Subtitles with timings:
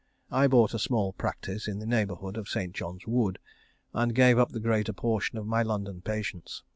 [0.31, 2.73] I bought a small practice in the neighbourhood of St.
[2.73, 3.37] John's Wood,
[3.93, 6.63] and gave up the greater portion of my London patients.